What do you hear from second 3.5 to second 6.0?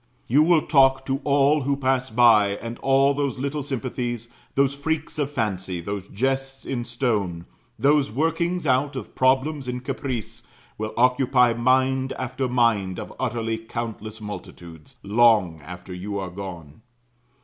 sympathies, those freaks of fancy,